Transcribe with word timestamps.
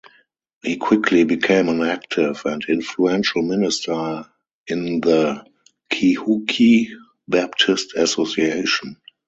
He 0.63 0.77
quickly 0.77 1.25
became 1.25 1.69
an 1.69 1.83
active 1.83 2.41
and 2.45 2.65
influential 2.67 3.43
minister 3.43 4.25
in 4.65 4.99
the 4.99 5.45
Kehukee 5.93 6.87
Baptist 7.27 7.93
Association. 7.95 8.97